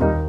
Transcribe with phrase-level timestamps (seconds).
[0.00, 0.21] Bye.